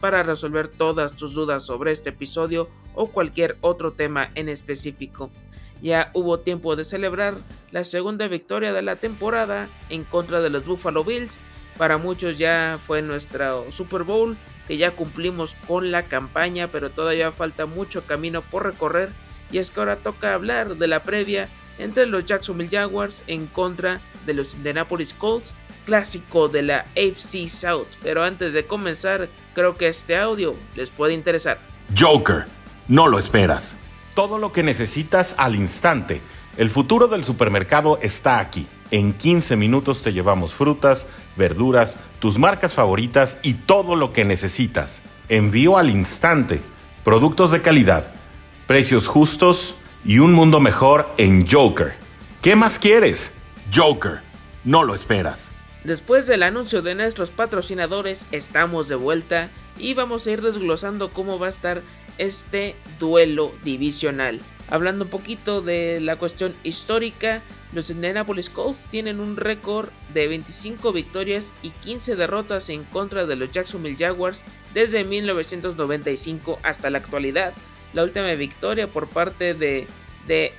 [0.00, 5.30] para resolver todas tus dudas sobre este episodio o cualquier otro tema en específico.
[5.80, 7.34] Ya hubo tiempo de celebrar
[7.70, 11.38] la segunda victoria de la temporada en contra de los Buffalo Bills.
[11.76, 17.30] Para muchos ya fue nuestro Super Bowl, que ya cumplimos con la campaña, pero todavía
[17.30, 19.12] falta mucho camino por recorrer.
[19.52, 24.00] Y es que ahora toca hablar de la previa entre los Jacksonville Jaguars en contra
[24.26, 25.54] de los Indianapolis Colts,
[25.88, 27.88] clásico de la AFC South.
[28.02, 31.58] Pero antes de comenzar, Creo que este audio les puede interesar.
[31.98, 32.46] Joker,
[32.86, 33.76] no lo esperas.
[34.14, 36.22] Todo lo que necesitas al instante.
[36.56, 38.68] El futuro del supermercado está aquí.
[38.92, 45.02] En 15 minutos te llevamos frutas, verduras, tus marcas favoritas y todo lo que necesitas.
[45.28, 46.60] Envío al instante.
[47.02, 48.12] Productos de calidad,
[48.68, 51.96] precios justos y un mundo mejor en Joker.
[52.42, 53.32] ¿Qué más quieres?
[53.74, 54.20] Joker,
[54.62, 55.50] no lo esperas.
[55.88, 61.38] Después del anuncio de nuestros patrocinadores, estamos de vuelta y vamos a ir desglosando cómo
[61.38, 61.82] va a estar
[62.18, 64.38] este duelo divisional.
[64.68, 67.40] Hablando un poquito de la cuestión histórica,
[67.72, 73.36] los Indianapolis Colts tienen un récord de 25 victorias y 15 derrotas en contra de
[73.36, 74.44] los Jacksonville Jaguars
[74.74, 77.54] desde 1995 hasta la actualidad.
[77.94, 79.86] La última victoria por parte de,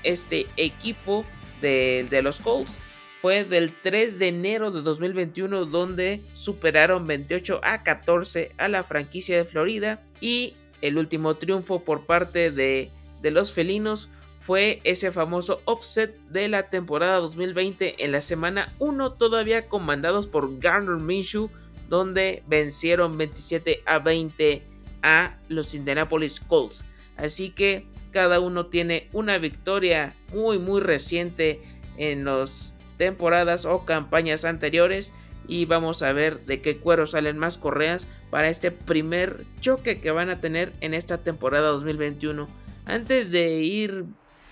[0.01, 1.23] este equipo
[1.61, 2.81] de los Colts
[3.21, 9.35] fue del 3 de enero de 2021 donde superaron 28 a 14 a la franquicia
[9.37, 12.89] de Florida y el último triunfo por parte de,
[13.21, 14.09] de los felinos
[14.39, 20.57] fue ese famoso offset de la temporada 2020 en la semana 1 todavía comandados por
[20.59, 21.49] Garner Minshew
[21.89, 24.63] donde vencieron 27 a 20
[25.01, 26.85] a los Indianapolis Colts.
[27.17, 31.61] Así que cada uno tiene una victoria muy muy reciente
[31.97, 35.13] en los temporadas o campañas anteriores
[35.47, 40.11] y vamos a ver de qué cuero salen más correas para este primer choque que
[40.11, 42.47] van a tener en esta temporada 2021.
[42.85, 44.03] Antes de ir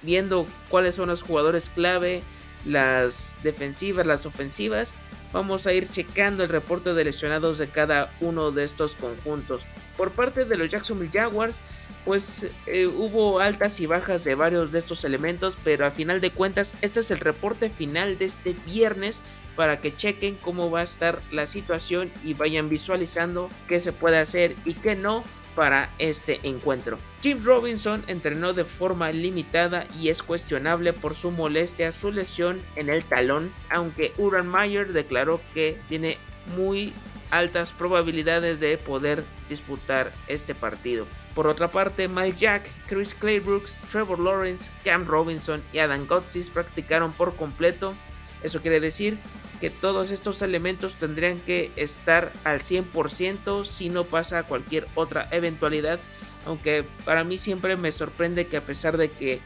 [0.01, 2.23] viendo cuáles son los jugadores clave,
[2.65, 4.95] las defensivas, las ofensivas,
[5.33, 9.63] vamos a ir checando el reporte de lesionados de cada uno de estos conjuntos.
[9.97, 11.61] Por parte de los Jacksonville Jaguars,
[12.07, 16.31] pues eh, hubo altas y bajas de varios de estos elementos, pero a final de
[16.31, 19.21] cuentas este es el reporte final de este viernes
[19.57, 24.19] para que chequen cómo va a estar la situación y vayan visualizando qué se puede
[24.19, 26.97] hacer y qué no para este encuentro.
[27.21, 32.89] Jim Robinson entrenó de forma limitada y es cuestionable por su molestia, su lesión en
[32.89, 36.17] el talón, aunque Uran Mayer declaró que tiene
[36.55, 36.93] muy
[37.31, 41.05] altas probabilidades de poder disputar este partido.
[41.35, 47.13] Por otra parte, Mike Jack, Chris Claybrooks, Trevor Lawrence, Cam Robinson y Adam Gotsis practicaron
[47.13, 47.95] por completo.
[48.41, 49.19] Eso quiere decir
[49.59, 55.99] que todos estos elementos tendrían que estar al 100% si no pasa cualquier otra eventualidad.
[56.45, 59.39] Aunque para mí siempre me sorprende que a pesar de que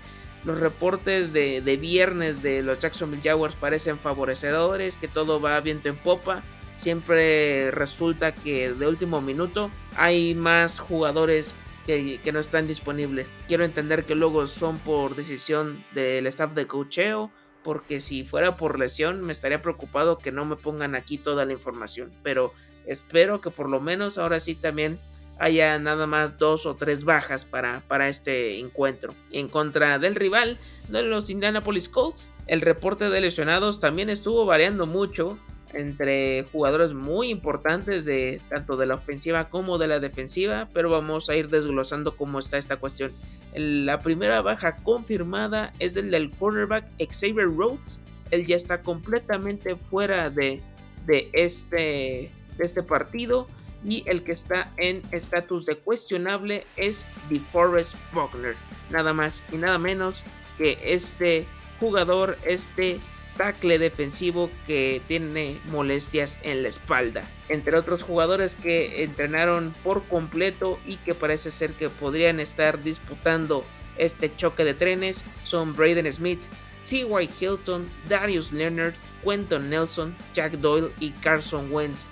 [0.44, 5.90] los reportes de, de viernes de los Jacksonville Jaguars parecen favorecedores, que todo va viento
[5.90, 6.42] en popa,
[6.76, 13.32] siempre resulta que de último minuto hay más jugadores que, no están disponibles.
[13.48, 17.32] Quiero entender que luego son por decisión del staff de cocheo,
[17.64, 21.54] porque si fuera por lesión me estaría preocupado que no me pongan aquí toda la
[21.54, 22.12] información.
[22.24, 22.54] Pero
[22.86, 25.00] espero que por lo menos ahora sí también
[25.40, 29.16] haya nada más dos o tres bajas para, para este encuentro.
[29.32, 30.58] En contra del rival
[30.88, 35.40] de los Indianapolis Colts, el reporte de lesionados también estuvo variando mucho
[35.74, 41.30] entre jugadores muy importantes de tanto de la ofensiva como de la defensiva, pero vamos
[41.30, 43.12] a ir desglosando cómo está esta cuestión.
[43.54, 48.02] La primera baja confirmada es el del cornerback Xavier Rhodes.
[48.30, 50.62] Él ya está completamente fuera de,
[51.06, 53.48] de, este, de este partido.
[53.84, 58.56] Y el que está en estatus de cuestionable es DeForest Buckner.
[58.92, 60.24] Nada más y nada menos
[60.58, 61.48] que este
[61.80, 63.00] jugador, este
[63.42, 67.24] tackle defensivo que tiene molestias en la espalda.
[67.50, 73.66] Entre otros jugadores que entrenaron por completo y que parece ser que podrían estar disputando
[73.98, 76.44] este choque de trenes son Braden Smith,
[76.88, 77.30] T.Y.
[77.40, 78.94] Hilton, Darius Leonard,
[79.24, 82.06] Quentin Nelson, Jack Doyle y Carson Wentz.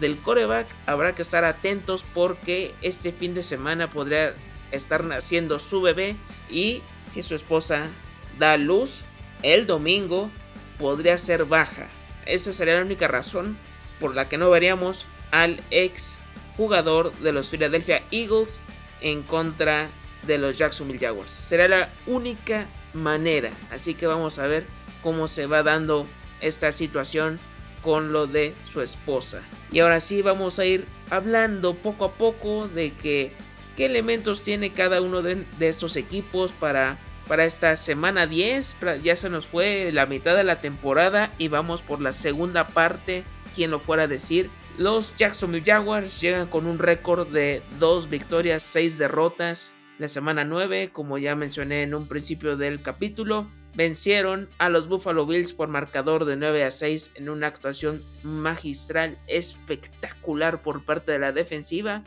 [0.00, 4.34] Del coreback habrá que estar atentos porque este fin de semana podría
[4.70, 6.16] estar naciendo su bebé
[6.48, 6.80] y
[7.10, 7.86] si su esposa
[8.38, 9.02] da luz
[9.42, 10.30] el domingo
[10.80, 11.86] podría ser baja.
[12.26, 13.56] Esa sería la única razón
[14.00, 16.18] por la que no veríamos al ex
[16.56, 18.62] jugador de los Philadelphia Eagles
[19.00, 19.90] en contra
[20.26, 21.32] de los Jacksonville Jaguars.
[21.32, 23.50] Será la única manera.
[23.70, 24.66] Así que vamos a ver
[25.02, 26.06] cómo se va dando
[26.40, 27.38] esta situación
[27.82, 29.42] con lo de su esposa.
[29.70, 33.32] Y ahora sí vamos a ir hablando poco a poco de que
[33.76, 36.98] qué elementos tiene cada uno de, de estos equipos para
[37.30, 38.78] para esta semana 10.
[39.04, 43.22] Ya se nos fue la mitad de la temporada y vamos por la segunda parte.
[43.54, 44.50] Quien lo fuera a decir.
[44.78, 49.72] Los Jacksonville Jaguars llegan con un récord de 2 victorias, 6 derrotas.
[50.00, 55.24] La semana 9, como ya mencioné en un principio del capítulo, vencieron a los Buffalo
[55.24, 61.20] Bills por marcador de 9 a 6 en una actuación magistral, espectacular por parte de
[61.20, 62.02] la defensiva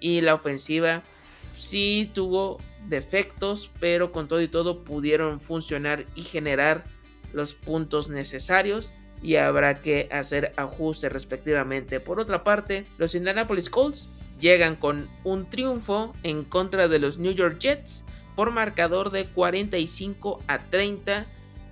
[0.00, 1.04] y la ofensiva
[1.54, 2.58] sí tuvo
[2.88, 6.84] defectos, pero con todo y todo pudieron funcionar y generar
[7.32, 11.98] los puntos necesarios y habrá que hacer ajustes respectivamente.
[11.98, 14.08] Por otra parte, los Indianapolis Colts
[14.40, 18.04] llegan con un triunfo en contra de los New York Jets
[18.36, 21.26] por marcador de 45 a 30.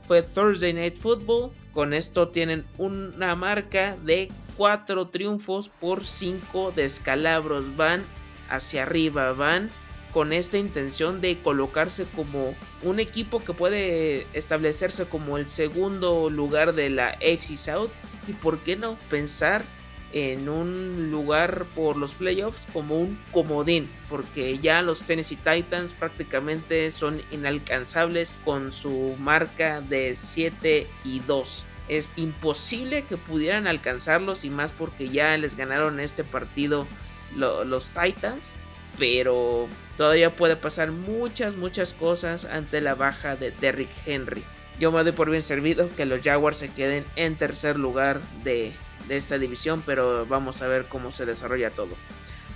[0.06, 1.52] Fue Thursday Night Football.
[1.73, 7.76] Con esto tienen una marca de 4 triunfos por 5 descalabros.
[7.76, 8.05] Van
[8.53, 9.71] hacia arriba, van
[10.13, 16.75] con esta intención de colocarse como un equipo que puede establecerse como el segundo lugar
[16.75, 17.91] de la AFC South
[18.29, 19.65] y por qué no pensar
[20.13, 26.91] en un lugar por los playoffs como un comodín, porque ya los Tennessee Titans prácticamente
[26.91, 31.65] son inalcanzables con su marca de 7 y 2.
[31.89, 36.87] Es imposible que pudieran alcanzarlos y más porque ya les ganaron este partido
[37.37, 38.55] los Titans
[38.99, 44.43] pero todavía puede pasar muchas, muchas cosas ante la baja de Derrick Henry.
[44.79, 48.73] Yo me doy por bien servido que los Jaguars se queden en tercer lugar de,
[49.08, 51.94] de esta división, pero vamos a ver cómo se desarrolla todo.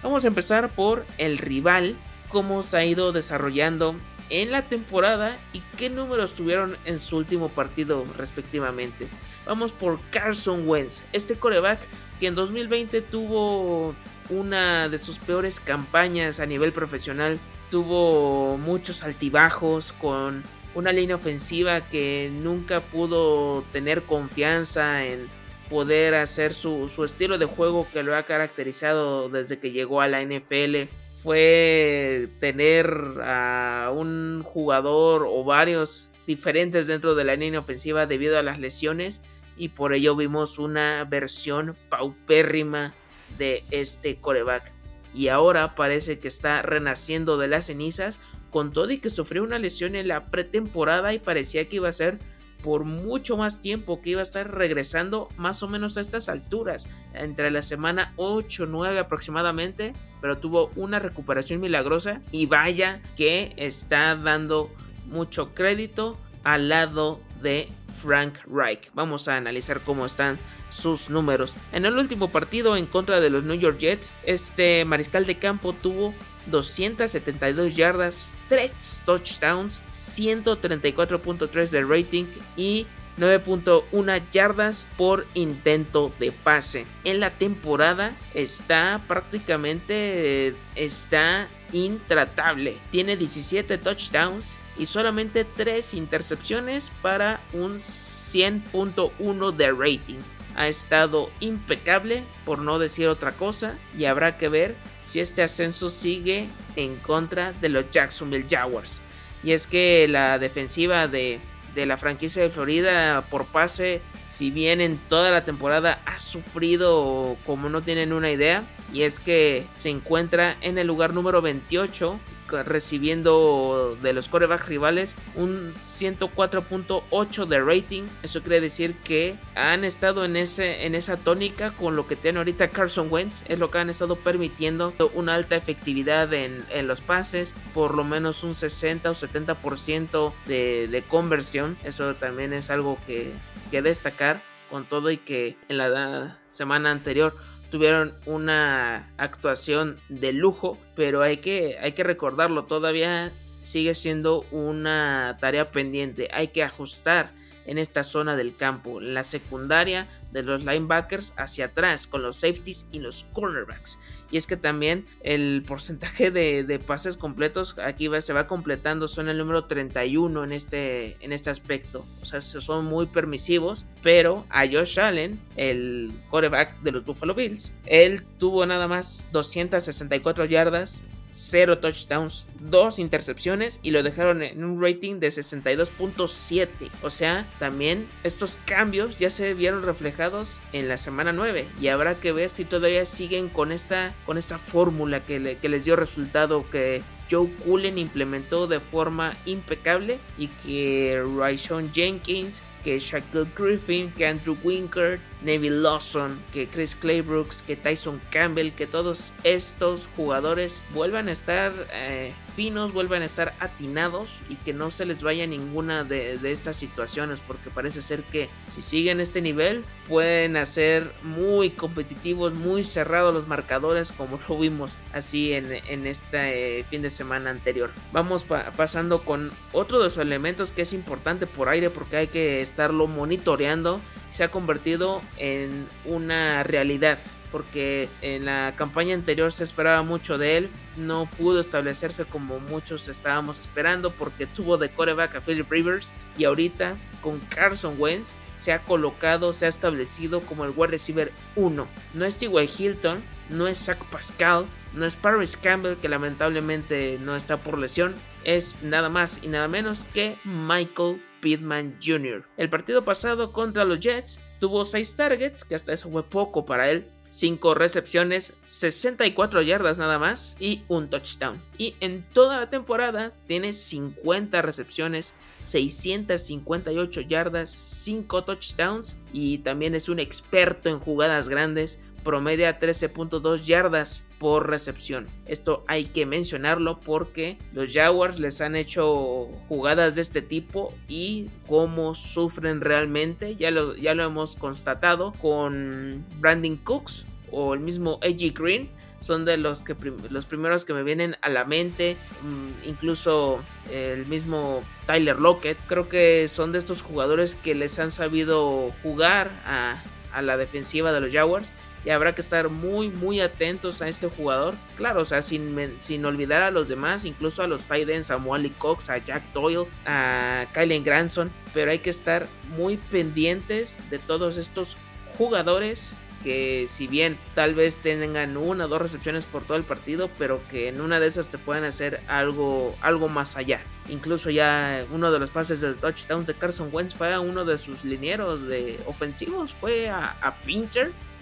[0.02, 1.96] Vamos a empezar por el rival,
[2.28, 3.94] cómo se ha ido desarrollando
[4.28, 9.06] en la temporada y qué números tuvieron en su último partido respectivamente.
[9.46, 11.80] Vamos por Carson Wentz, este coreback
[12.18, 13.94] que en 2020 tuvo
[14.30, 17.38] una de sus peores campañas a nivel profesional.
[17.70, 20.42] Tuvo muchos altibajos con
[20.74, 25.28] una línea ofensiva que nunca pudo tener confianza en
[25.70, 30.22] poder hacer su, estilo de juego que lo ha caracterizado desde que llegó a la
[30.22, 30.88] NFL.
[31.22, 32.86] Fue tener
[33.24, 39.22] a un jugador o varios diferentes dentro de la línea ofensiva debido a las lesiones
[39.56, 42.94] y por ello vimos una versión paupérrima
[43.38, 44.72] de este coreback.
[45.14, 48.18] Y ahora parece que está renaciendo de las cenizas
[48.50, 51.92] con todo y que sufrió una lesión en la pretemporada y parecía que iba a
[51.92, 52.18] ser
[52.62, 56.88] por mucho más tiempo, que iba a estar regresando más o menos a estas alturas,
[57.14, 64.16] entre la semana 8, 9 aproximadamente, pero tuvo una recuperación milagrosa y vaya que está
[64.16, 64.70] dando
[65.06, 67.68] mucho crédito al lado de
[68.02, 68.90] Frank Reich.
[68.94, 70.38] Vamos a analizar cómo están
[70.70, 71.54] sus números.
[71.72, 75.72] En el último partido en contra de los New York Jets, este mariscal de campo
[75.72, 76.14] tuvo
[76.46, 82.24] 272 yardas, 3 touchdowns, 134.3 de rating
[82.56, 82.86] y
[83.18, 86.86] 9.1 yardas por intento de pase.
[87.04, 92.78] En la temporada está prácticamente está intratable.
[92.90, 100.18] Tiene 17 touchdowns y solamente 3 intercepciones para un 100.1 de rating.
[100.54, 105.90] Ha estado impecable, por no decir otra cosa, y habrá que ver si este ascenso
[105.90, 109.00] sigue en contra de los Jacksonville Jaguars.
[109.42, 111.40] Y es que la defensiva de,
[111.74, 117.36] de la franquicia de Florida por pase si bien en toda la temporada ha sufrido
[117.46, 122.18] como no tienen una idea, y es que se encuentra en el lugar número 28
[122.64, 128.04] recibiendo de los corebacks rivales un 104.8 de rating.
[128.22, 132.38] Eso quiere decir que han estado en, ese, en esa tónica con lo que tiene
[132.38, 133.42] ahorita Carson Wentz.
[133.48, 138.44] Es lo que han estado permitiendo una alta efectividad en, los pases, por lo menos
[138.44, 141.76] un 60 o 70% de, de conversión.
[141.84, 143.32] Eso también es algo que,
[143.70, 147.34] que destacar con todo y que en la semana anterior
[147.70, 153.32] tuvieron una actuación de lujo, pero hay que, hay que recordarlo, todavía
[153.62, 157.32] sigue siendo una tarea pendiente, hay que ajustar
[157.66, 162.86] en esta zona del campo, la secundaria de los linebackers hacia atrás, con los safeties
[162.92, 163.98] y los cornerbacks.
[164.30, 169.38] Y es que también el porcentaje de, pases completos aquí se va completando, son el
[169.38, 172.04] número 31 en este, en este aspecto.
[172.22, 177.72] O sea, son muy permisivos, pero a Josh Allen, el quarterback de los Buffalo Bills,
[177.86, 181.02] él tuvo nada más 264 yardas,
[181.36, 186.68] 0 touchdowns, 2 intercepciones y lo dejaron en un rating de 62.7.
[187.02, 192.14] O sea, también estos cambios ya se vieron reflejados en la semana 9 y habrá
[192.14, 197.02] que ver si todavía siguen con esta, con esta fórmula que, les dio resultado que
[197.30, 204.56] Joe Cullen implementó de forma impecable y que Rayshon Jenkins, que Shaquille Griffin, que Andrew
[204.62, 211.32] Winker, Neville Lawson, que Chris Claybrooks, que Tyson Campbell, que todos estos jugadores vuelvan a
[211.32, 216.38] estar eh, finos, vuelvan a estar atinados y que no se les vaya ninguna de,
[216.50, 222.82] estas situaciones, porque parece ser que si siguen este nivel pueden hacer muy competitivos, muy
[222.82, 227.90] cerrados los marcadores, como lo vimos así en, este fin de semana anterior.
[228.12, 228.44] Vamos
[228.76, 233.06] pasando con otro de los elementos que es importante por aire, porque hay que estarlo
[233.06, 234.00] monitoreando.
[234.36, 237.18] Se ha convertido en una realidad
[237.50, 243.08] porque en la campaña anterior se esperaba mucho de él, no pudo establecerse como muchos
[243.08, 248.74] estábamos esperando porque tuvo de coreback a Philip Rivers y ahorita con Carson Wentz se
[248.74, 251.86] ha colocado, se ha establecido como el wide receiver 1.
[252.12, 252.70] No es T.Y.
[252.76, 258.14] Hilton, no es Zach Pascal, no es Paris Campbell que lamentablemente no está por lesión,
[258.44, 262.44] es nada más y nada menos que Michael Pittman Jr.
[262.56, 266.90] El partido pasado contra los Jets tuvo 6 targets, que hasta eso fue poco para
[266.90, 271.62] él, 5 recepciones, 64 yardas nada más y un touchdown.
[271.78, 280.08] Y en toda la temporada tiene 50 recepciones, 658 yardas, 5 touchdowns y también es
[280.08, 285.28] un experto en jugadas grandes, promedia 13.2 yardas por recepción.
[285.46, 291.50] Esto hay que mencionarlo porque los Jaguars les han hecho jugadas de este tipo y
[291.68, 293.54] cómo sufren realmente.
[293.54, 298.90] Ya lo, ya lo hemos constatado con Brandon Cooks o el mismo AJ Green.
[299.20, 299.94] Son de los, que
[300.28, 302.16] los primeros que me vienen a la mente.
[302.42, 303.60] Mm, incluso
[303.92, 305.78] el mismo Tyler Lockett.
[305.86, 310.02] Creo que son de estos jugadores que les han sabido jugar a,
[310.32, 311.72] a la defensiva de los Jaguars
[312.04, 314.74] y habrá que estar muy muy atentos a este jugador.
[314.96, 318.36] Claro, o sea, sin, sin olvidar a los demás, incluso a los tight ends, a
[318.36, 324.18] Wally Cox, a Jack Doyle, a Kylen Granson, pero hay que estar muy pendientes de
[324.18, 324.96] todos estos
[325.36, 326.14] jugadores
[326.46, 330.60] que si bien tal vez tengan una o dos recepciones por todo el partido, pero
[330.68, 333.80] que en una de esas te pueden hacer algo, algo más allá.
[334.08, 337.78] Incluso ya uno de los pases del touchdown de Carson Wentz fue a uno de
[337.78, 340.54] sus linieros de ofensivos, fue a, a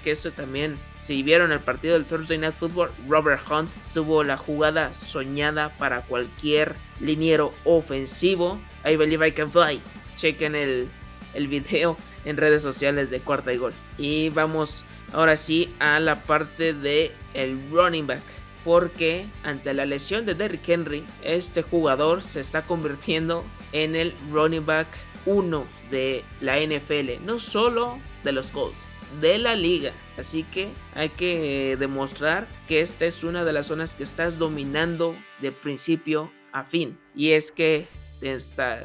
[0.04, 4.36] que eso también, si vieron el partido del Thursday Night Football, Robert Hunt tuvo la
[4.36, 8.60] jugada soñada para cualquier liniero ofensivo.
[8.84, 9.80] I believe I can fly.
[10.18, 10.88] Chequen el,
[11.32, 11.96] el video
[12.26, 13.72] en redes sociales de cuarta y gol.
[13.96, 14.84] Y vamos
[15.14, 17.12] ahora sí a la parte de
[17.72, 18.22] running back.
[18.62, 24.64] Porque ante la lesión de Derrick Henry, este jugador se está convirtiendo en el running
[24.64, 24.86] back
[25.24, 27.24] 1 de la NFL.
[27.24, 29.92] No solo de los Colts, de la liga.
[30.18, 35.14] Así que hay que demostrar que esta es una de las zonas que estás dominando
[35.40, 36.98] de principio a fin.
[37.14, 37.86] Y es que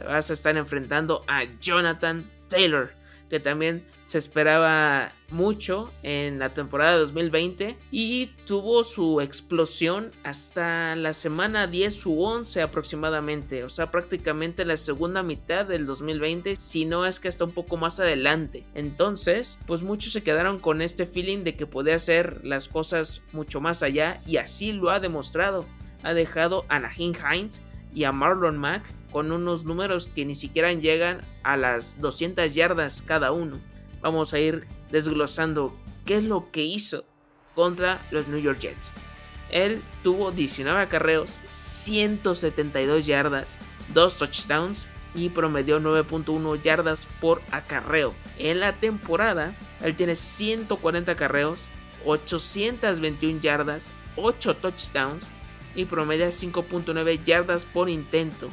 [0.06, 2.94] vas a estar enfrentando a Jonathan Taylor
[3.30, 10.96] que también se esperaba mucho en la temporada de 2020 y tuvo su explosión hasta
[10.96, 16.86] la semana 10 u 11 aproximadamente, o sea, prácticamente la segunda mitad del 2020, si
[16.86, 18.66] no es que hasta un poco más adelante.
[18.74, 23.62] Entonces, pues muchos se quedaron con este feeling de que podía hacer las cosas mucho
[23.62, 25.68] más allá y así lo ha demostrado.
[26.02, 27.62] Ha dejado a Nahin Hines
[27.94, 33.02] y a Marlon Mack con unos números que ni siquiera llegan a las 200 yardas
[33.02, 33.60] cada uno.
[34.02, 37.04] vamos a ir desglosando qué es lo que hizo
[37.54, 38.94] contra los New York Jets.
[39.52, 43.58] Él tuvo 19 acarreos, 172 yardas,
[43.94, 48.14] 2 touchdowns y promedió 9.1 yardas por acarreo.
[48.38, 51.68] En la temporada, él tiene 140 acarreos,
[52.06, 55.32] 821 yardas, 8 touchdowns
[55.76, 58.50] y promedia 5.9 yardas por intento.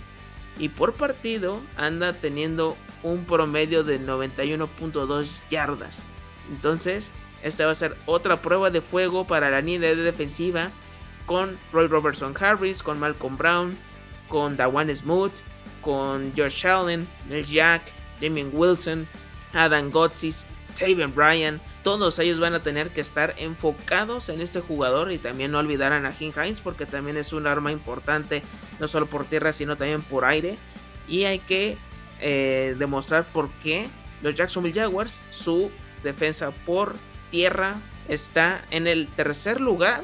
[0.59, 6.07] Y por partido anda teniendo un promedio de 91.2 yardas.
[6.51, 10.71] Entonces, esta va a ser otra prueba de fuego para la línea de defensiva
[11.27, 13.77] con Roy Robertson Harris, con Malcolm Brown,
[14.29, 15.33] con Dawan Smoot,
[15.81, 19.07] con Josh Allen, Mel Jack, Damien Wilson,
[19.53, 20.47] Adam Gotsis,
[20.79, 21.61] Taven Bryan.
[21.87, 25.93] Todos ellos van a tener que estar enfocados en este jugador y también no olvidar
[25.93, 28.43] a Najin Hines porque también es un arma importante
[28.81, 30.59] no solo por tierra sino también por aire.
[31.07, 31.79] Y hay que
[32.19, 33.87] eh, demostrar por qué
[34.21, 35.71] los Jacksonville Jaguars, su
[36.03, 36.97] defensa por
[37.31, 37.77] tierra
[38.09, 40.03] está en el tercer lugar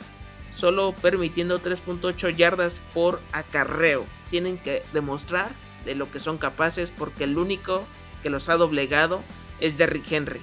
[0.53, 4.07] solo permitiendo 3.8 yardas por acarreo.
[4.31, 5.51] Tienen que demostrar
[5.85, 7.85] de lo que son capaces porque el único
[8.23, 9.25] que los ha doblegado
[9.59, 10.43] es Derrick Henry.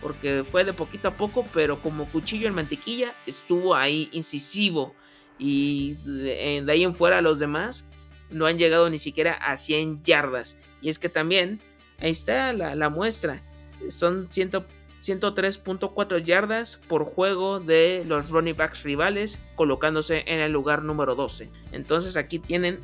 [0.00, 4.94] Porque fue de poquito a poco, pero como cuchillo en mantequilla estuvo ahí incisivo.
[5.38, 7.84] Y de, ahí en fuera los demás
[8.30, 10.56] no han llegado ni siquiera a 100 yardas.
[10.80, 11.60] Y es que también,
[11.98, 13.42] ahí está la, la muestra.
[13.88, 14.50] Son 100
[15.00, 21.50] 103.4 yardas por juego de los running backs rivales, colocándose en el lugar número 12.
[21.72, 22.80] Entonces aquí tienen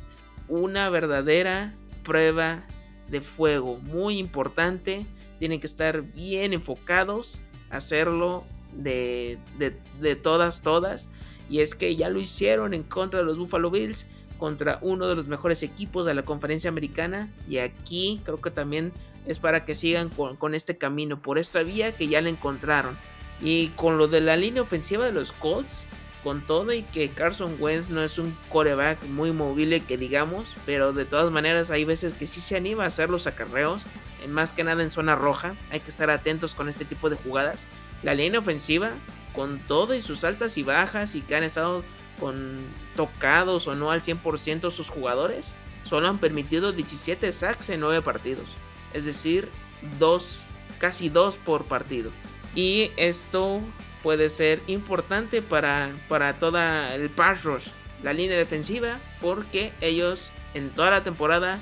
[0.49, 2.67] una verdadera prueba
[3.09, 5.07] de fuego muy importante.
[5.39, 11.09] Tienen que estar bien enfocados, hacerlo de, de, todas, todas.
[11.49, 14.07] Y es que ya lo hicieron en contra de los Buffalo Bills,
[14.39, 17.33] contra uno de los mejores equipos de la conferencia americana.
[17.49, 18.93] Y aquí creo que también
[19.27, 22.97] es para que sigan con, este camino, por esta vía que ya le encontraron.
[23.41, 25.87] Y con lo de la línea ofensiva de los Colts,
[26.23, 30.93] con todo y que Carson Wentz no es un coreback muy móvil que digamos, pero
[30.95, 33.83] de todas maneras hay veces que sí se anima a hacer los acarreos,
[34.29, 37.67] más que nada en zona roja, hay que estar atentos con este tipo de jugadas.
[38.03, 38.91] La línea ofensiva,
[39.33, 41.85] con todo y sus altas y bajas y que han estado
[42.21, 42.65] con
[42.97, 48.55] tocados o no al 100% sus jugadores, solo han permitido 17 sacks en 9 partidos
[48.95, 49.51] es decir,
[49.99, 50.43] dos,
[50.79, 52.11] casi dos por partido.
[52.55, 53.61] Y esto
[54.03, 57.67] puede ser importante para, para toda el pass rush,
[58.03, 61.61] la línea defensiva, porque ellos en toda la temporada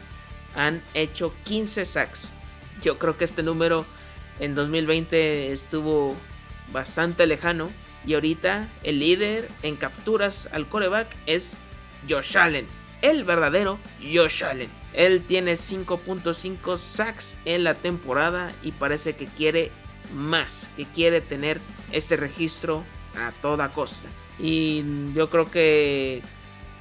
[0.54, 2.30] han hecho 15 sacks.
[2.82, 3.86] Yo creo que este número
[4.40, 6.16] en 2020 estuvo
[6.72, 7.70] bastante lejano.
[8.04, 11.56] Y ahorita el líder en capturas al coreback es
[12.08, 12.66] Josh Allen,
[13.00, 14.68] el verdadero Josh Allen.
[14.92, 19.70] Él tiene 5.5 sacks en la temporada y parece que quiere
[20.12, 21.60] más, que quiere tener
[21.92, 22.84] este registro
[23.16, 24.08] a toda costa.
[24.38, 26.22] Y yo creo que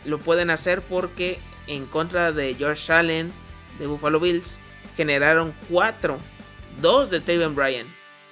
[0.05, 3.31] lo pueden hacer porque en contra de Josh Allen
[3.77, 4.59] de Buffalo Bills
[4.95, 6.17] generaron 4,
[6.81, 7.87] 2 de Taven Bryan,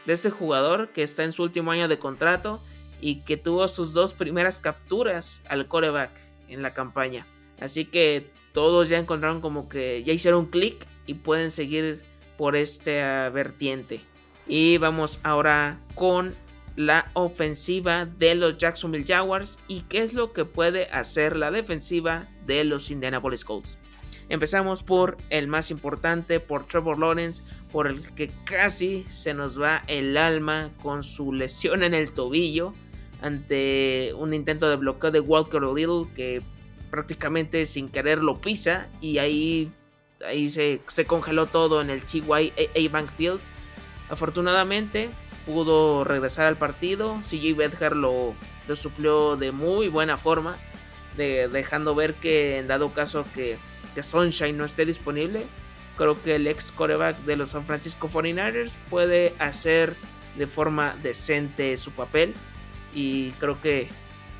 [0.05, 2.61] de este jugador que está en su último año de contrato
[3.01, 6.11] y que tuvo sus dos primeras capturas al coreback
[6.47, 7.25] en la campaña.
[7.59, 12.01] Así que todos ya encontraron como que ya hicieron clic y pueden seguir
[12.37, 14.01] por esta vertiente.
[14.47, 16.35] Y vamos ahora con
[16.75, 22.29] la ofensiva de los Jacksonville Jaguars y qué es lo que puede hacer la defensiva
[22.45, 23.77] de los Indianapolis Colts.
[24.29, 29.83] Empezamos por el más importante, por Trevor Lawrence, por el que casi se nos va
[29.87, 32.73] el alma con su lesión en el tobillo
[33.21, 36.41] ante un intento de bloqueo de Walker Little que
[36.91, 39.71] prácticamente sin querer lo pisa y ahí,
[40.25, 43.41] ahí se, congeló todo en el Chihuahua A-Bank Field.
[44.09, 45.09] Afortunadamente
[45.47, 48.35] pudo regresar al partido, CJ Bedger lo,
[48.67, 50.57] lo suplió de muy buena forma,
[51.17, 53.57] de, dejando ver que en dado caso que,
[53.93, 55.45] que Sunshine no esté disponible,
[55.97, 59.95] creo que el ex coreback de los San Francisco 49ers puede hacer
[60.37, 62.33] de forma decente su papel
[62.93, 63.89] y creo que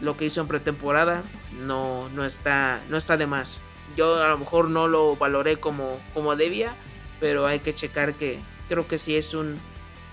[0.01, 1.23] lo que hizo en pretemporada
[1.65, 3.61] no, no, está, no está de más.
[3.97, 6.75] Yo a lo mejor no lo valoré como, como debía,
[7.19, 9.57] pero hay que checar que creo que sí es un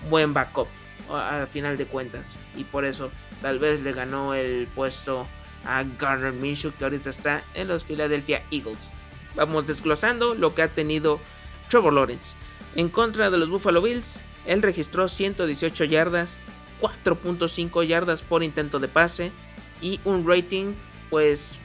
[0.09, 0.67] buen backup
[1.09, 2.37] a, final de cuentas.
[2.55, 5.27] Y por eso tal vez le ganó el puesto
[5.63, 8.91] a Garner Minshew que ahorita está en los Philadelphia Eagles.
[9.37, 11.19] Vamos desglosando lo que ha tenido
[11.69, 12.35] Trevor Lawrence.
[12.75, 16.37] En contra de los Buffalo Bills, él registró 118 yardas,
[16.81, 19.31] 4.5 yardas por intento de pase,
[19.79, 20.73] y un rating
[21.09, 21.57] pues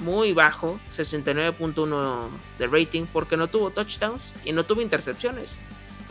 [0.00, 2.28] muy bajo, 69.1
[2.58, 5.58] de rating porque no tuvo touchdowns y no tuvo intercepciones.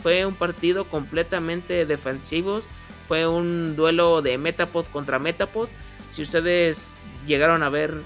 [0.02, 2.60] fue un partido completamente defensivo.
[3.08, 5.68] Fue un duelo de Metapod contra Metapod.
[6.10, 8.02] Si ustedes llegaron a ver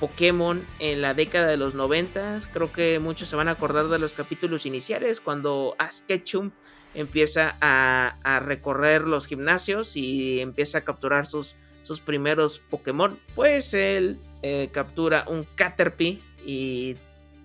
[0.00, 3.98] Pokémon en la década de los 90, creo que muchos se van a acordar de
[3.98, 6.52] los capítulos iniciales cuando Ash Ketchum
[6.94, 13.18] empieza a, recorrer los gimnasios y empieza a capturar sus, sus primeros Pokémon.
[13.34, 16.96] Pues él eh, captura un Caterpie y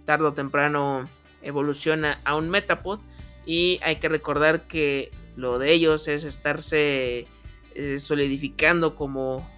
[0.06, 1.10] tarde o temprano
[1.42, 3.00] evoluciona a un Metapod.
[3.46, 7.28] Y hay que recordar que lo de ellos es estarse
[7.76, 9.50] eh, solidificando como,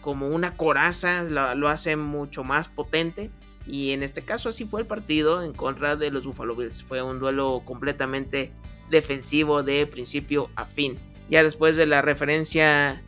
[0.00, 3.30] como una coraza, lo, hace mucho más potente.
[3.66, 6.82] Y en este caso así fue el partido en contra de los Buffalo Bills.
[6.82, 8.52] Fue un duelo completamente
[8.88, 10.98] defensivo de principio a fin.
[11.28, 13.02] Ya después de la referencia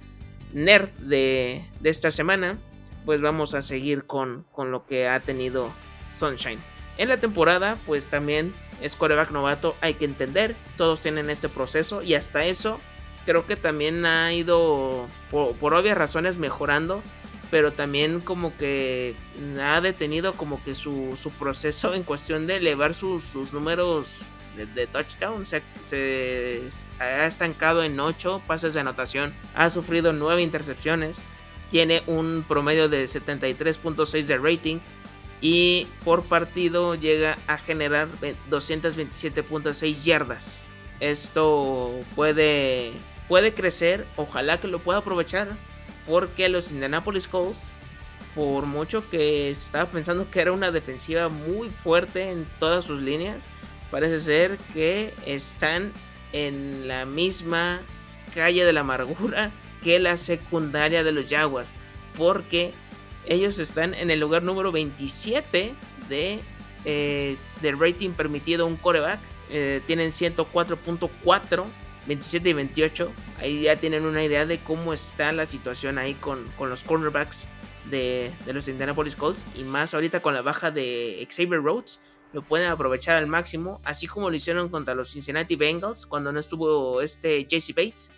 [0.53, 2.59] nerd de, de esta semana,
[3.05, 5.73] pues vamos a seguir con, con lo que ha tenido
[6.13, 6.61] Sunshine.
[6.99, 12.03] En la temporada, pues también es coreback novato, hay que entender, todos tienen este proceso
[12.03, 12.81] y hasta eso
[13.25, 17.03] creo que también ha ido por, obvias razones mejorando,
[17.51, 19.15] pero también como que
[19.61, 24.23] ha detenido como que su, proceso en cuestión de elevar sus, números
[24.57, 25.45] de, touchdown.
[25.47, 26.63] Se, se,
[26.99, 31.21] ha estancado en 8 pases de anotación, ha sufrido 9 intercepciones,
[31.69, 34.79] tiene un promedio de 73.6 de rating
[35.43, 38.09] y por partido llega a generar
[38.49, 40.67] 227.6 yardas.
[41.01, 42.93] Esto puede,
[43.33, 45.57] puede crecer, ojalá que lo pueda aprovechar,
[46.07, 47.71] porque los Indianapolis Colts,
[48.35, 53.47] por mucho que estaba pensando que era una defensiva muy fuerte en todas sus líneas,
[53.91, 55.93] parece ser que están
[56.35, 57.81] en la misma
[58.35, 59.51] calle de la amargura
[59.83, 61.71] que la secundaria de los Jaguars,
[62.19, 62.75] porque
[63.25, 65.73] ellos están en el lugar número 27
[66.11, 66.41] de,
[66.85, 69.21] eh, rating permitido un coreback.
[69.49, 71.65] Eh, tienen 104.4,
[72.07, 73.13] 27 y 28.
[73.39, 77.49] Ahí ya tienen una idea de cómo está la situación ahí con, los cornerbacks
[77.91, 79.47] de, los Indianapolis Colts.
[79.55, 82.01] Y más ahorita con la baja de Xavier Rhodes.
[82.33, 83.81] Lo pueden aprovechar al máximo.
[83.85, 86.07] Así como lo hicieron contra los Cincinnati Bengals.
[86.07, 88.11] Cuando no estuvo este JC Bates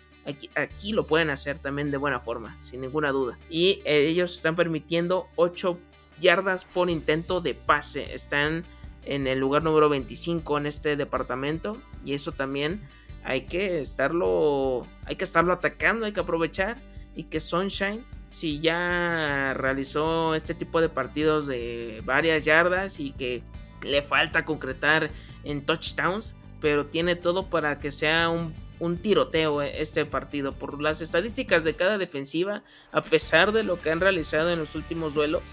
[0.55, 3.37] Aquí, lo pueden hacer también de buena forma, sin ninguna duda.
[3.47, 5.77] Y eh, ellos están permitiendo 8
[6.19, 8.11] yardas por intento de pase.
[8.13, 8.65] Están
[9.03, 11.77] en el lugar número 25 en este departamento.
[12.03, 12.81] Y eso también
[13.25, 14.87] hay que estarlo.
[15.05, 16.77] Hay que estarlo atacando, hay que aprovechar.
[17.15, 23.43] Y que Sunshine, si ya realizó este tipo de partidos de varias yardas y que
[23.81, 25.09] le falta concretar
[25.43, 26.35] en touchdowns.
[26.61, 31.75] Pero tiene todo para que sea un un tiroteo este partido por las estadísticas de
[31.75, 35.43] cada defensiva, a pesar de lo que han realizado en los últimos duelos,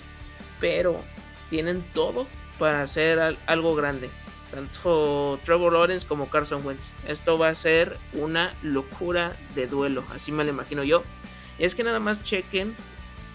[0.61, 1.01] pero
[1.51, 2.27] tienen todo
[2.59, 4.11] para hacer algo grande.
[4.53, 6.93] Tanto Trevor Lawrence como Carson Wentz.
[7.09, 11.03] Esto va a ser una locura de duelo, así me lo imagino yo.
[11.59, 12.77] Es que nada más chequen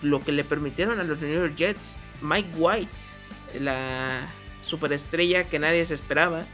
[0.03, 1.97] lo que le permitieron a los New York Jets.
[2.21, 3.01] Mike White,
[3.60, 4.30] la
[4.62, 6.45] superestrella que nadie se esperaba,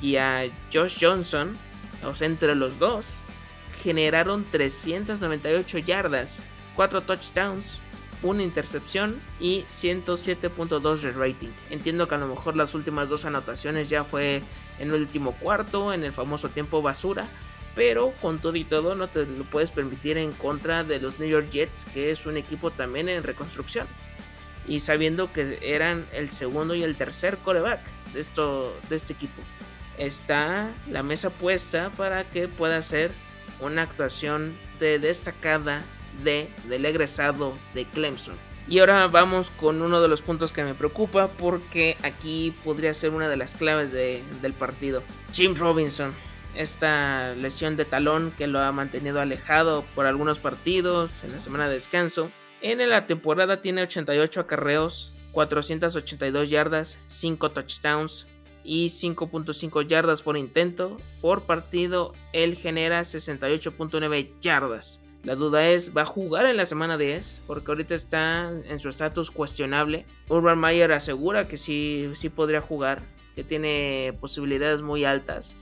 [0.00, 1.56] y a Josh Johnson,
[2.04, 3.18] o sea, entre los dos,
[3.82, 6.40] generaron 398 yardas,
[6.74, 7.80] 4 touchdowns,
[8.22, 11.50] una intercepción y 107.2 de rating.
[11.70, 14.42] Entiendo que a lo mejor las últimas dos anotaciones ya fue
[14.78, 17.26] en el último cuarto, en el famoso tiempo basura,
[17.74, 21.28] pero con todo y todo no te lo puedes permitir en contra de los New
[21.28, 23.86] York Jets, que es un equipo también en reconstrucción.
[24.66, 27.80] Y sabiendo que eran el segundo y el tercer coreback
[28.12, 29.40] de, esto, de este equipo
[29.96, 33.10] está la mesa puesta para que pueda ser
[33.60, 35.82] una actuación de destacada
[36.22, 38.36] de, del egresado de Clemson.
[38.68, 43.10] Y ahora vamos con uno de los puntos que me preocupa porque aquí podría ser
[43.10, 45.02] una de las claves del partido.
[45.32, 46.14] Jim Robinson,
[46.54, 51.66] esta lesión de talón que lo ha mantenido alejado por algunos partidos en la semana
[51.66, 52.30] de descanso.
[52.60, 58.26] En la temporada tiene 88 acarreos, 482 yardas, 5 touchdowns,
[58.68, 60.98] y 5.5 yardas por intento.
[61.22, 65.00] Por partido, él genera 68.9 yardas.
[65.24, 67.42] La duda es, ¿va a jugar en la semana 10?
[67.46, 70.06] Porque ahorita está en su estatus cuestionable.
[70.28, 73.02] Urban Meyer asegura que sí, sí podría jugar,
[73.34, 75.54] que tiene posibilidades muy altas.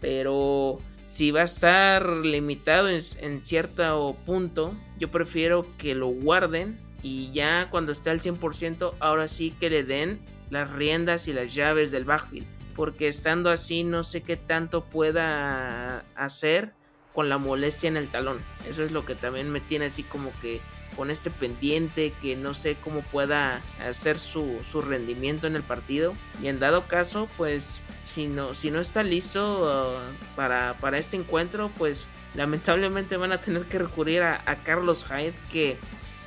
[0.00, 6.80] Pero si va a estar limitado en, en cierto punto, yo prefiero que lo guarden
[7.02, 10.20] y ya cuando esté al 100%, ahora sí que le den
[10.50, 12.46] las riendas y las llaves del backfield.
[12.74, 16.72] Porque estando así no sé qué tanto pueda hacer
[17.14, 18.42] con la molestia en el talón.
[18.66, 20.60] Eso es lo que también me tiene así como que
[20.96, 26.14] con este pendiente que no sé cómo pueda hacer su, su rendimiento en el partido.
[26.42, 31.16] Y en dado caso, pues si no, si no está listo uh, para, para, este
[31.16, 35.78] encuentro, pues lamentablemente van a tener que recurrir a, Carlos Hyde que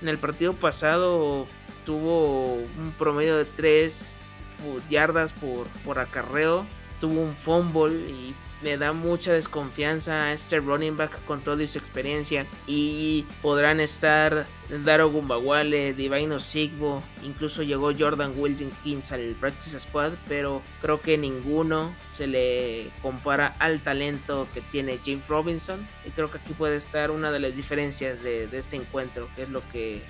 [0.01, 1.47] en el partido pasado
[1.85, 4.21] tuvo un promedio de 3
[4.89, 6.65] yardas por, por acarreo,
[6.99, 11.77] tuvo un fumble y me da mucha desconfianza a este running back con toda su
[11.77, 20.13] experiencia y podrán estar Daro Gumbawale, Divino Sigbo, incluso llegó Jordan Wilkins al Practice Squad,
[20.27, 25.87] pero creo que ninguno se le compara al talento que tiene James Robinson.
[26.05, 29.49] Y creo que aquí puede estar una de las diferencias de, este encuentro, que es
[29.49, 30.01] lo que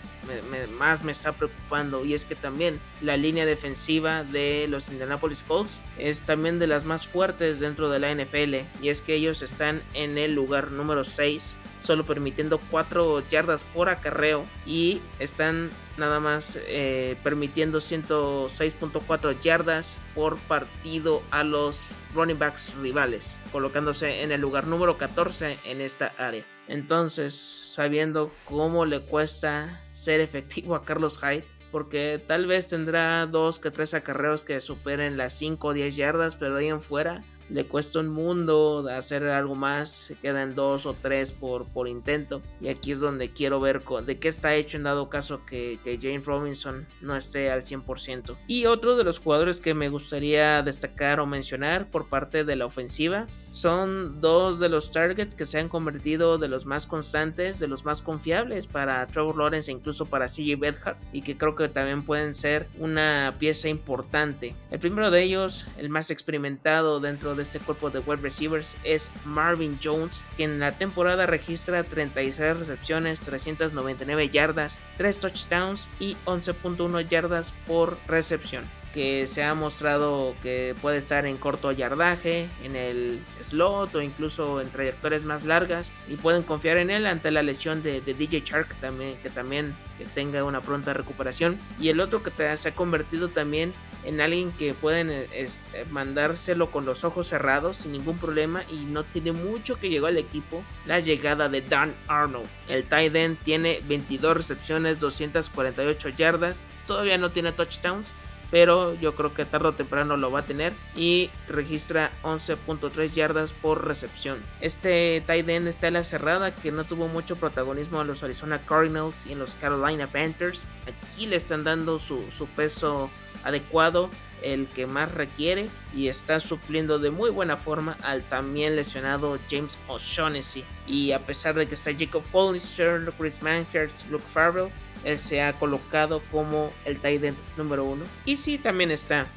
[0.77, 2.05] más me está preocupando.
[2.05, 6.85] Y es que también la línea defensiva de los Indianapolis Colts es también de las
[6.85, 8.55] más fuertes dentro de la NFL.
[8.81, 13.89] Y es que ellos están en el lugar número 6 solo permitiendo 4 yardas por
[13.89, 22.73] acarreo y están nada más eh, permitiendo 106.4 yardas por partido a los running backs
[22.81, 26.45] rivales, colocándose en el lugar número 14 en esta área.
[26.67, 33.59] Entonces, sabiendo cómo le cuesta ser efectivo a Carlos Hyde, porque tal vez tendrá 2
[33.59, 37.23] que 3 acarreos que superen las 5 o 10 yardas, pero de ahí en fuera
[37.49, 42.41] le cuesta un mundo hacer algo más, se quedan dos o tres por, por intento.
[42.61, 45.99] Y aquí es donde quiero ver de qué está hecho en dado caso que, que
[46.01, 48.37] James Robinson no esté al 100%.
[48.47, 52.65] Y otro de los jugadores que me gustaría destacar o mencionar por parte de la
[52.65, 57.69] ofensiva son dos de los targets que se han convertido de los más constantes, de
[57.69, 61.69] los más confiables para Trevor Lawrence e incluso para CJ Bedhart y que creo que
[61.69, 64.57] también pueden ser una pieza importante.
[64.71, 69.09] El primero de ellos, el más experimentado dentro de este cuerpo de wide receivers es
[69.23, 77.07] Marvin Jones, que en la temporada registra 36 recepciones, 399 yardas, 3 touchdowns y 11.1
[77.07, 78.65] yardas por recepción
[78.95, 84.61] que se ha mostrado que puede estar en corto yardaje, en el slot o incluso
[84.61, 88.73] en trayectorias más largas y pueden confiar en él ante la lesión de, DJ Shark
[88.79, 93.27] también, que también que tenga una pronta recuperación y el otro que se ha convertido
[93.27, 93.73] también
[94.05, 95.49] en alguien que pueden eh, eh,
[95.89, 100.17] mandárselo con los ojos cerrados sin ningún problema y no tiene mucho que llegó al
[100.17, 102.47] equipo la llegada de Dan Arnold.
[102.69, 108.13] El tight end tiene 22 recepciones, 248 yardas, todavía no tiene touchdowns,
[108.51, 113.53] pero yo creo que tarde o temprano lo va a tener y registra 11.3 yardas
[113.53, 114.43] por recepción.
[114.61, 118.61] Este tight end está en la cerrada que no tuvo mucho protagonismo a los Arizona
[118.65, 120.67] Cardinals y en los Carolina Panthers.
[120.87, 122.23] Aquí le están dando su,
[122.55, 123.09] peso
[123.43, 124.09] adecuado
[124.41, 129.77] el que más requiere y está supliendo de muy buena forma al también lesionado James
[129.87, 130.63] O'Shaughnessy.
[130.85, 134.71] Y a pesar de que está Jacob Hollister, Chris Manhurst, Luke Farrell,
[135.05, 138.03] él se ha colocado como el tight end número uno.
[138.25, 139.27] Y sí, también está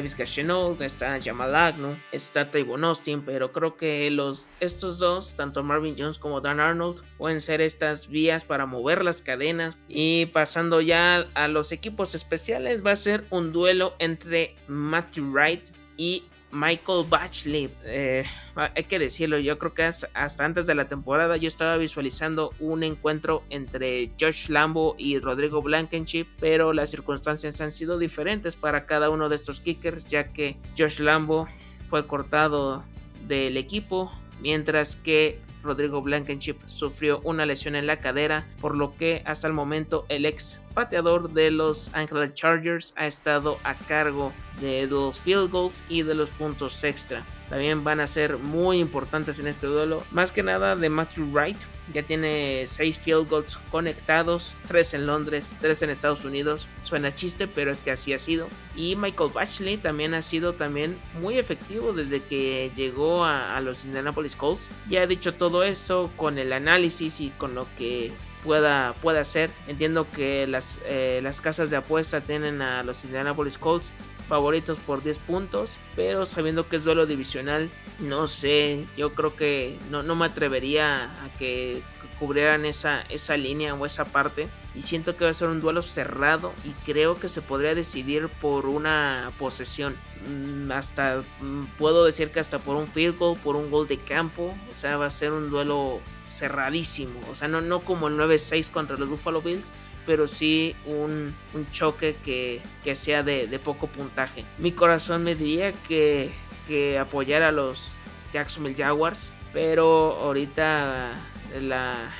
[0.00, 5.64] Vizca Chenault, está Jamal Agnew, está Trayvon Austin, pero creo que los, estos dos, tanto
[5.64, 9.78] Marvin Jones como Dan Arnold, pueden ser estas vías para mover las cadenas.
[9.88, 15.70] Y pasando ya a los equipos especiales, va a ser un duelo entre Matthew Wright
[15.96, 17.70] y Michael Batchley.
[17.84, 22.52] Eh, hay que decirlo, yo creo que hasta antes de la temporada yo estaba visualizando
[22.58, 28.86] un encuentro entre Josh Lambo y Rodrigo Blankenship, pero las circunstancias han sido diferentes para
[28.86, 31.48] cada uno de estos kickers, ya que Josh Lambo
[31.88, 32.84] fue cortado
[33.26, 39.22] del equipo, mientras que Rodrigo Blankenship sufrió una lesión en la cadera, por lo que
[39.26, 44.86] hasta el momento el ex pateador de los Angeles Chargers ha estado a cargo de
[44.86, 49.48] los field goals y de los puntos extra también van a ser muy importantes en
[49.48, 50.04] este duelo.
[50.12, 51.58] Más que nada de Matthew Wright,
[51.92, 56.68] ya tiene 6 field goals conectados, 3 en Londres, 3 en Estados Unidos.
[56.80, 58.48] Suena chiste, pero es que así ha sido.
[58.76, 64.36] Y Michael Bashley también ha sido también muy efectivo desde que llegó a, los Indianapolis
[64.36, 64.70] Colts.
[64.88, 68.12] Ya he dicho todo esto con el análisis y con lo que
[68.44, 69.50] pueda, pueda hacer.
[69.66, 73.92] Entiendo que las, eh, las casas de apuesta tienen a los Indianapolis Colts
[74.28, 79.76] favoritos por 10 puntos, pero sabiendo que es duelo divisional, no sé, yo creo que
[79.90, 81.82] no, no me atrevería a que
[82.20, 84.48] cubrieran esa, esa línea o esa parte.
[84.76, 88.28] Y siento que va a ser un duelo cerrado y creo que se podría decidir
[88.28, 89.96] por una posesión.
[90.28, 93.98] Mm, hasta mm, puedo decir que hasta por un field goal, por un gol de
[93.98, 94.54] campo.
[94.70, 96.00] O sea, va a ser un duelo
[96.30, 97.20] cerradísimo.
[97.30, 99.72] O sea, no, no como el 9-6 contra los Buffalo Bills,
[100.06, 101.34] pero sí un,
[101.70, 104.44] choque que, sea de, poco puntaje.
[104.58, 106.32] Mi corazón me diría que,
[106.66, 107.98] que apoyar a los
[108.32, 111.12] Jacksonville Jaguars, pero ahorita
[111.60, 112.10] la,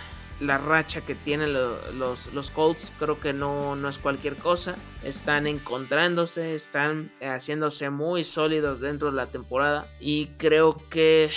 [0.41, 4.75] la racha que tienen los, los, Colts creo que no, no es cualquier cosa.
[5.03, 11.31] Están encontrándose, están haciéndose muy sólidos dentro de la temporada y creo que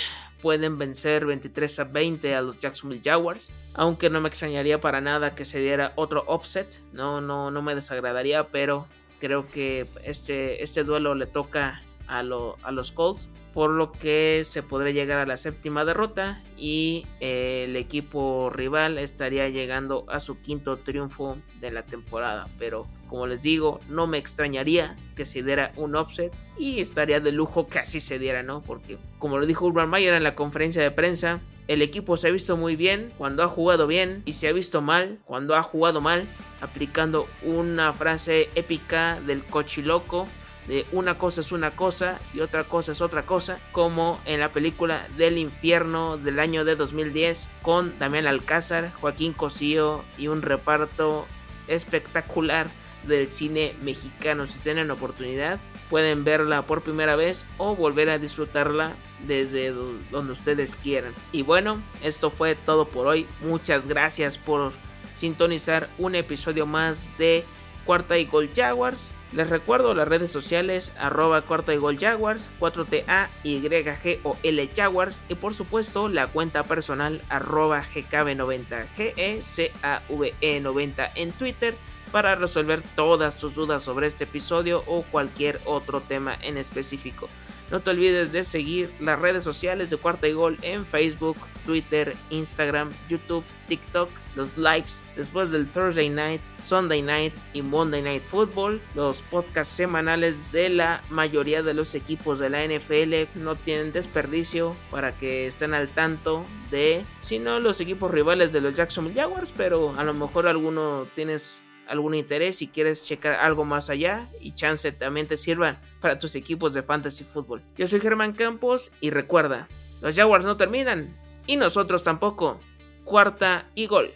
[0.44, 3.50] pueden vencer 23 a 20 a los Jacksonville Jaguars.
[3.72, 6.82] Aunque no me extrañaría para nada que se diera otro offset.
[6.92, 8.86] No, no, no me desagradaría, pero
[9.20, 14.64] creo que este, este duelo le toca a, a los Colts por lo que se
[14.64, 20.40] podría llegar a la séptima derrota y eh, el equipo rival estaría llegando a su
[20.40, 22.48] quinto triunfo de la temporada.
[22.58, 27.30] Pero como les digo, no me extrañaría que se diera un offset y estaría de
[27.30, 28.60] lujo que así se diera, ¿no?
[28.60, 32.32] Porque como lo dijo Urban Mayer en la conferencia de prensa, el equipo se ha
[32.32, 36.00] visto muy bien cuando ha jugado bien y se ha visto mal cuando ha jugado
[36.00, 36.26] mal,
[36.60, 40.26] aplicando una frase épica del cochiloco
[40.66, 44.52] de una cosa es una cosa y otra cosa es otra cosa, como en la
[44.52, 51.26] película del infierno del año de 2010 con Damián Alcázar, Joaquín Cosío y un reparto
[51.68, 52.68] espectacular
[53.06, 54.46] del cine mexicano.
[54.46, 58.94] Si tienen oportunidad, pueden verla por primera vez o volver a disfrutarla
[59.26, 61.12] desde donde ustedes quieran.
[61.32, 63.26] Y bueno, esto fue todo por hoy.
[63.42, 64.72] Muchas gracias por
[65.12, 67.44] sintonizar un episodio más de
[67.84, 69.14] Cuarta y Gol Jaguars.
[69.34, 75.22] Les recuerdo las redes sociales arroba cuarta y gol Jaguars, 4TA, YG o L Jaguars
[75.28, 81.74] y por supuesto la cuenta personal arroba GKB90, GECAVE90 en Twitter
[82.12, 87.28] para resolver todas tus dudas sobre este episodio o cualquier otro tema en específico.
[87.70, 92.14] No te olvides de seguir las redes sociales de Cuarta y Gol en Facebook, Twitter,
[92.30, 98.80] Instagram, YouTube, TikTok, los lives después del Thursday Night, Sunday Night y Monday Night Football.
[98.94, 104.76] Los podcasts semanales de la mayoría de los equipos de la NFL no tienen desperdicio
[104.90, 109.52] para que estén al tanto de, si no los equipos rivales de los Jacksonville Jaguars,
[109.56, 114.52] pero a lo mejor alguno tienes algún interés y quieres checar algo más allá y
[114.52, 117.62] chance también te sirvan para tus equipos de fantasy fútbol.
[117.76, 119.68] Yo soy Germán Campos y recuerda,
[120.00, 121.16] los Jaguars no terminan
[121.46, 122.60] y nosotros tampoco.
[123.04, 124.14] Cuarta y gol.